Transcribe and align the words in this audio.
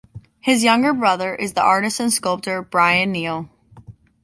His 0.39 0.63
younger 0.63 0.93
brother 0.95 1.35
is 1.35 1.53
the 1.53 1.61
artist 1.61 1.99
and 1.99 2.11
sculptor 2.11 2.63
Bryan 2.63 3.13
Kneale. 3.13 3.51